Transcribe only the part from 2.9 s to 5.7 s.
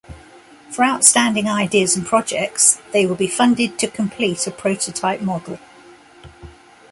they will be funded to complete a prototype model.